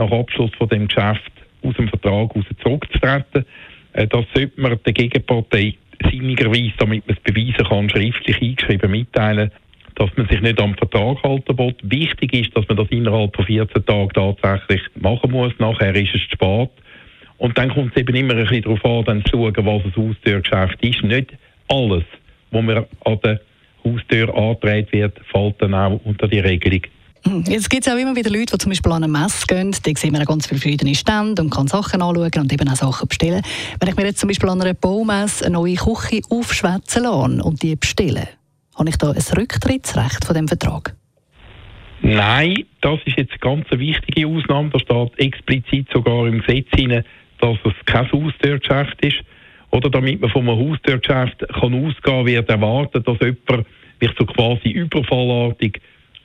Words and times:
nach 0.00 0.10
Abschluss 0.10 0.50
von 0.56 0.68
dem 0.68 0.88
Geschäft 0.88 1.32
aus 1.62 1.74
dem 1.76 1.88
Vertrag 1.88 2.34
raus 2.34 2.44
zurückzutreten. 2.62 3.44
Äh, 3.92 4.06
das 4.06 4.24
sollte 4.34 4.60
man 4.60 4.78
der 4.84 4.92
Gegenpartei 4.92 5.74
sinnigerweise, 6.10 6.72
damit 6.78 7.06
man 7.06 7.16
es 7.16 7.22
beweisen 7.22 7.66
kann, 7.66 7.90
schriftlich 7.90 8.40
eingeschrieben 8.40 8.90
mitteilen, 8.90 9.50
dass 9.96 10.10
man 10.16 10.28
sich 10.28 10.40
nicht 10.40 10.60
am 10.60 10.74
Vertrag 10.74 11.22
halten 11.22 11.58
will. 11.58 11.74
Wichtig 11.82 12.32
ist, 12.32 12.56
dass 12.56 12.66
man 12.68 12.78
das 12.78 12.88
innerhalb 12.88 13.36
von 13.36 13.44
14 13.44 13.84
Tagen 13.84 14.08
tatsächlich 14.14 14.82
machen 15.00 15.30
muss. 15.30 15.52
Nachher 15.58 15.94
ist 15.94 16.14
es 16.14 16.22
zu 16.22 16.30
spät. 16.30 16.70
Und 17.38 17.56
dann 17.56 17.70
kommt 17.70 17.94
es 17.94 18.00
eben 18.00 18.14
immer 18.14 18.34
ein 18.34 18.46
bisschen 18.46 18.62
darauf 18.62 18.84
an, 18.84 19.04
dann 19.04 19.24
zu 19.24 19.32
schauen, 19.32 19.54
was 19.56 19.84
ein 19.84 19.96
Haustürgeschäft 19.96 20.82
ist. 20.84 21.02
Nicht 21.02 21.32
alles, 21.68 22.04
was 22.50 22.62
man 22.62 22.86
an 23.04 23.18
der 23.24 23.40
Haustür 23.84 24.34
angetragen 24.34 24.86
wird, 24.90 25.18
fällt 25.30 25.62
dann 25.62 25.74
auch 25.74 26.00
unter 26.04 26.28
die 26.28 26.40
Regelung. 26.40 26.82
Jetzt 27.46 27.68
gibt 27.68 27.86
es 27.86 27.92
auch 27.92 27.98
immer 27.98 28.16
wieder 28.16 28.30
Leute, 28.30 28.52
die 28.52 28.58
zum 28.58 28.70
Beispiel 28.70 28.92
an 28.92 29.04
eine 29.04 29.12
Messe 29.12 29.46
gehen. 29.46 29.72
Da 29.82 29.90
sehen 29.94 30.12
wir 30.12 30.24
ganz 30.24 30.46
viele 30.46 30.60
verschiedene 30.60 30.94
Stände 30.94 31.42
und 31.42 31.50
kann 31.50 31.68
Sachen 31.68 32.00
anschauen 32.00 32.30
und 32.38 32.52
eben 32.52 32.68
auch 32.68 32.76
Sachen 32.76 33.08
bestellen. 33.08 33.42
Wenn 33.78 33.88
ich 33.88 33.96
mir 33.96 34.06
jetzt 34.06 34.20
zum 34.20 34.28
Beispiel 34.28 34.48
an 34.48 34.60
einer 34.60 34.74
Baumesse 34.74 35.44
eine 35.44 35.54
neue 35.54 35.74
Küche 35.74 36.22
aufschwätzen 36.30 37.02
lasse 37.02 37.42
und 37.42 37.62
die 37.62 37.76
bestelle, 37.76 38.28
habe 38.76 38.88
ich 38.88 38.96
da 38.96 39.10
ein 39.10 39.22
Rücktrittsrecht 39.36 40.24
von 40.24 40.34
dem 40.34 40.48
Vertrag? 40.48 40.94
Nein, 42.02 42.64
das 42.80 42.98
ist 43.04 43.18
jetzt 43.18 43.32
eine 43.32 43.38
ganz 43.40 43.66
wichtige 43.70 44.26
Ausnahme. 44.26 44.70
Da 44.70 44.78
steht 44.78 45.18
explizit 45.18 45.88
sogar 45.92 46.26
im 46.26 46.40
Gesetz 46.40 46.68
hinein, 46.74 47.04
dass 47.40 47.58
es 47.64 47.72
kein 47.84 48.10
Haustürgeschäft 48.10 49.04
ist. 49.04 49.18
Oder 49.70 49.90
damit 49.90 50.20
man 50.20 50.30
einem 50.34 50.48
Haustürgeschäft 50.48 51.46
kann 51.48 51.74
ausgehen 51.74 52.26
wird 52.26 52.48
erwartet, 52.48 53.06
dass 53.06 53.18
jemand 53.20 53.66
mich 54.00 54.10
so 54.18 54.24
quasi 54.24 54.70
überfallartig 54.70 55.80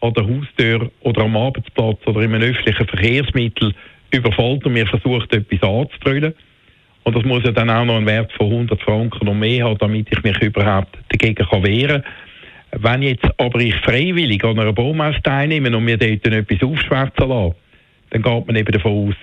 an 0.06 0.14
der 0.14 0.28
Haustür 0.28 0.92
oder 1.02 1.24
am 1.24 1.36
Arbeitsplatz 1.36 2.00
oder 2.06 2.22
in 2.22 2.34
einem 2.34 2.50
öffentlichen 2.50 2.88
Verkehrsmittel 2.88 3.74
überfällt 4.12 4.66
und 4.66 4.74
mir 4.74 4.88
versucht, 4.88 5.34
etwas 5.34 5.64
anzutrüllen. 5.64 6.34
Und 7.04 7.16
das 7.16 7.24
muss 7.24 7.44
ja 7.44 7.52
dann 7.52 7.70
auch 7.70 7.86
noch 7.86 7.98
einen 7.98 8.08
Wert 8.08 8.32
von 8.34 8.52
100 8.52 8.82
Franken 8.82 9.28
und 9.28 9.40
mehr 9.40 9.66
haben, 9.66 9.78
damit 9.78 10.08
ich 10.12 10.24
mich 10.24 10.42
überhaupt 10.42 10.98
dagegen 11.10 11.46
kann 11.46 11.64
wehren 11.64 12.02
kann. 12.02 12.84
Wenn 12.84 13.04
jetzt 13.04 13.26
aber 13.38 13.60
ich 13.60 13.76
freiwillig 13.76 14.44
an 14.44 14.60
einer 14.60 14.74
Baumesse 14.74 15.22
teilnehme 15.22 15.76
und 15.76 15.86
mir 15.86 15.98
dort 15.98 16.26
etwas 16.26 16.64
aufschwärzen 16.64 17.30
lasse, 17.30 17.56
dann 18.10 18.22
geht 18.22 18.48
man 18.48 18.56
eben 18.56 18.72
davon 18.72 19.10
aus, 19.10 19.16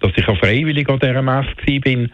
dass 0.00 0.12
ich 0.16 0.28
auch 0.28 0.38
freiwillig 0.38 0.88
an 0.88 0.98
dieser 0.98 1.22
Messe 1.22 1.80
bin 1.80 2.10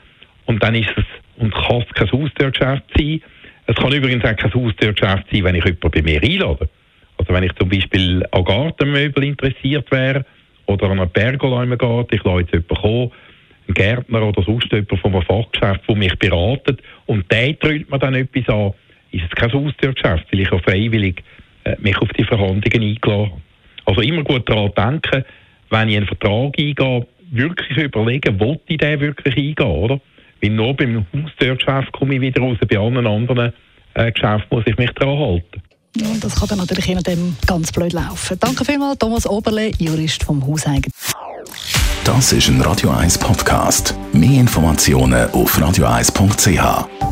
und 0.47 0.63
dann 0.63 0.75
ist 0.75 0.93
es 0.97 1.05
und 1.39 1.53
kann 1.53 1.83
es 1.83 1.95
kein 1.95 2.11
Haustürgeschäft 2.13 2.85
sein. 2.97 3.21
Es 3.67 3.77
kann 3.77 3.93
übrigens 3.93 4.25
auch 4.25 4.37
kein 4.37 4.55
Haustürgeschäft 4.55 5.27
sein, 5.31 5.45
wenn 5.45 5.55
ich 5.55 5.65
jemanden 5.65 5.91
bei 5.91 6.03
mir 6.03 6.23
einlade. 6.23 6.69
Also 7.27 7.35
wenn 7.35 7.43
ich 7.43 7.55
zum 7.57 7.69
Beispiel 7.69 8.25
an 8.31 8.45
Gartenmöbel 8.45 9.25
interessiert 9.25 9.91
wäre 9.91 10.25
oder 10.67 10.87
an 10.87 10.93
einer 10.93 11.07
Pergola 11.07 11.65
im 11.65 11.77
Garten, 11.77 12.15
ich 12.15 12.23
lasse 12.23 12.41
jetzt 12.41 12.53
jemanden 12.53 12.77
kommen, 12.77 13.11
einen 13.67 13.75
Gärtner 13.75 14.23
oder 14.23 14.43
sonst 14.45 14.71
jemand 14.71 15.01
von 15.01 15.13
einem 15.13 15.23
Fachgeschäft, 15.23 15.89
der 15.89 15.97
mich 15.97 16.17
beratet 16.21 16.81
und 17.07 17.31
der 17.33 17.59
trüllt 17.59 17.91
mir 17.91 17.99
dann 17.99 18.15
etwas 18.15 18.49
an, 18.49 18.73
ist 19.11 19.25
es 19.25 19.31
kein 19.31 19.53
Haustürgeschäft, 19.53 20.33
weil 20.33 20.41
ich 20.41 20.53
auch 20.53 20.63
freiwillig 20.63 21.25
äh, 21.65 21.75
mich 21.81 21.99
auf 21.99 22.09
die 22.11 22.23
Verhandlungen 22.23 22.91
eingeladen 22.91 23.33
habe. 23.33 23.41
Also 23.87 24.01
immer 24.03 24.23
gut 24.23 24.49
daran 24.49 24.71
denken, 24.77 25.25
wenn 25.71 25.89
ich 25.89 25.97
einen 25.97 26.07
Vertrag 26.07 26.57
eingehe, 26.57 27.07
wirklich 27.33 27.77
überlegen, 27.77 28.39
wollte 28.39 28.63
ich 28.69 28.79
den 28.79 29.01
wirklich 29.01 29.37
eingehen, 29.37 29.67
oder? 29.67 30.01
Weil 30.41 30.51
nur 30.51 30.75
beim 30.75 31.05
Haustürgeschäft 31.13 31.91
komme 31.91 32.15
ich 32.15 32.21
wieder 32.21 32.41
raus, 32.41 32.59
bei 32.69 32.79
allen 32.79 33.05
anderen 33.05 33.53
äh, 33.95 34.13
Geschäften 34.13 34.47
muss 34.57 34.67
ich 34.67 34.77
mich 34.79 34.91
daran 34.93 35.19
halten. 35.19 35.66
Ja, 35.99 36.09
das 36.21 36.35
kann 36.35 36.49
dann 36.49 36.59
natürlich 36.59 36.87
je 36.87 36.95
nachdem 36.95 37.37
ganz 37.47 37.73
blöd 37.73 37.93
laufen. 37.93 38.37
Danke 38.39 38.65
vielmals, 38.65 38.99
Thomas 38.99 39.27
Oberle, 39.27 39.71
Jurist 39.79 40.25
vom 40.25 40.47
Hauseigentümer. 40.47 40.93
Das 42.05 42.33
ist 42.33 42.49
ein 42.49 42.61
Radio 42.61 42.91
1 42.91 43.19
Podcast. 43.19 43.95
Mehr 44.13 44.41
Informationen 44.41 45.29
auf 45.31 45.59
radio1.ch. 45.59 47.06